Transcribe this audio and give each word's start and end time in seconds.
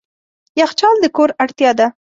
یخچال 0.59 0.95
د 1.01 1.05
کور 1.15 1.29
اړتیا 1.43 1.71
ده. 1.79 1.87